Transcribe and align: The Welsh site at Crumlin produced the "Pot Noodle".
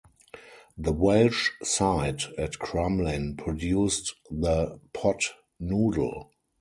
The 0.79 0.93
Welsh 0.93 1.51
site 1.61 2.23
at 2.35 2.53
Crumlin 2.57 3.37
produced 3.37 4.15
the 4.31 4.79
"Pot 4.93 5.21
Noodle". 5.59 6.31